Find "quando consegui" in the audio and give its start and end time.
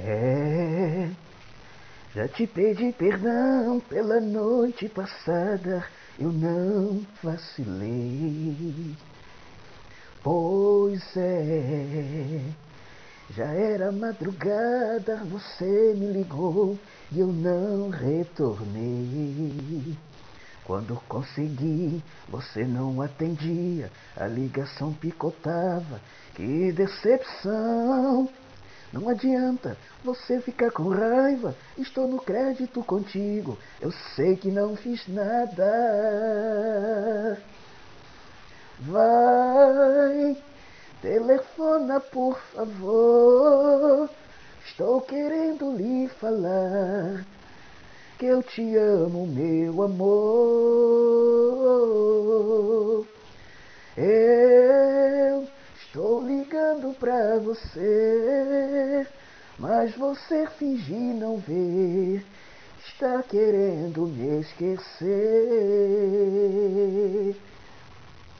20.64-22.00